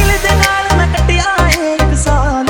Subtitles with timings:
[0.00, 1.24] Reel ਦੇ ਨਾਲ ਮੈਂ ਕੱਟਿਆ
[1.58, 2.49] ਏ ਇੱਕ ਸਾਲ।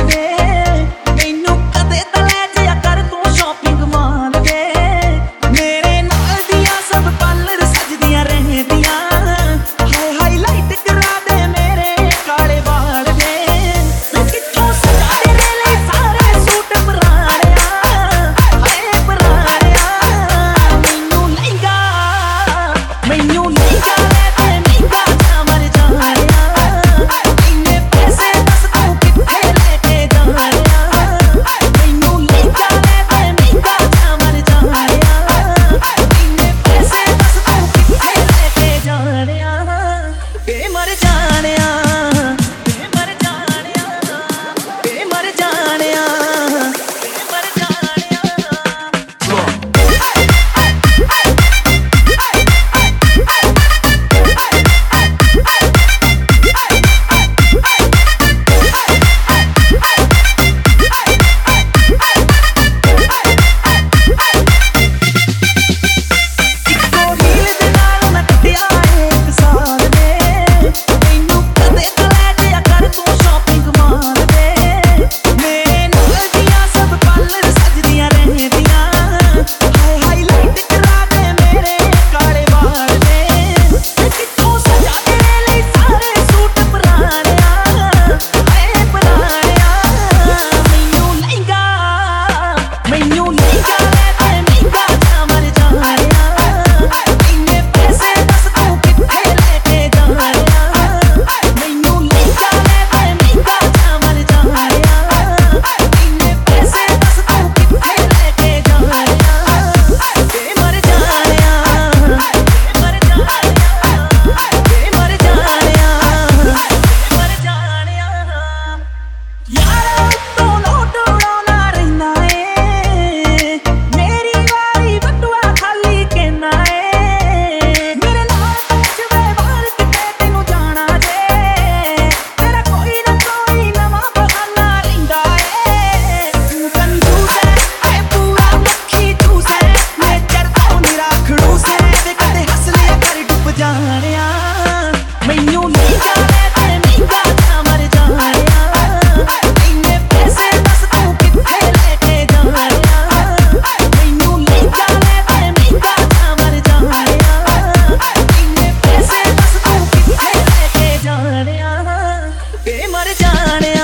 [163.20, 163.79] जाने